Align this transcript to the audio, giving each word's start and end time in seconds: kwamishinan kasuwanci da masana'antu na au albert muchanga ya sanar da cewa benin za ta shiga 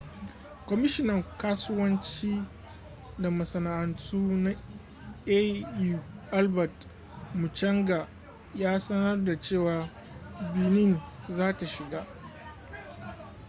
kwamishinan 0.65 1.21
kasuwanci 1.39 2.43
da 3.19 3.29
masana'antu 3.31 4.17
na 4.17 4.55
au 5.27 5.99
albert 6.31 6.87
muchanga 7.33 8.07
ya 8.55 8.79
sanar 8.79 9.25
da 9.25 9.35
cewa 9.41 9.89
benin 10.55 10.99
za 11.29 11.53
ta 11.57 11.65
shiga 11.67 12.05